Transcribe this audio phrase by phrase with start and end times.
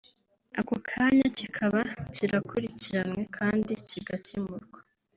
[0.59, 1.81] ako kanya kikaba
[2.15, 4.79] kirakurikiranywe kandi kigakemurwa”